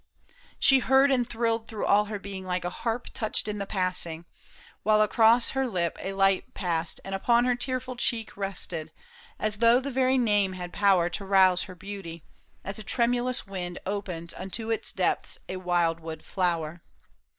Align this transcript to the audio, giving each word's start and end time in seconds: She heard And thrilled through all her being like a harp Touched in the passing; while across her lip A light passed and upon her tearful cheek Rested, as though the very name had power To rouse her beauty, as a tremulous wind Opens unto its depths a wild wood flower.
She 0.57 0.79
heard 0.79 1.11
And 1.11 1.29
thrilled 1.29 1.67
through 1.67 1.85
all 1.85 2.05
her 2.05 2.17
being 2.17 2.43
like 2.43 2.65
a 2.65 2.71
harp 2.71 3.09
Touched 3.13 3.47
in 3.47 3.59
the 3.59 3.67
passing; 3.67 4.25
while 4.81 4.99
across 4.99 5.51
her 5.51 5.67
lip 5.67 5.95
A 6.01 6.13
light 6.13 6.55
passed 6.55 6.99
and 7.05 7.13
upon 7.13 7.45
her 7.45 7.55
tearful 7.55 7.95
cheek 7.95 8.35
Rested, 8.35 8.91
as 9.37 9.57
though 9.57 9.79
the 9.79 9.91
very 9.91 10.17
name 10.17 10.53
had 10.53 10.73
power 10.73 11.07
To 11.11 11.23
rouse 11.23 11.65
her 11.65 11.75
beauty, 11.75 12.23
as 12.63 12.79
a 12.79 12.83
tremulous 12.83 13.45
wind 13.45 13.77
Opens 13.85 14.33
unto 14.33 14.71
its 14.71 14.91
depths 14.91 15.37
a 15.47 15.57
wild 15.57 15.99
wood 15.99 16.25
flower. 16.25 16.81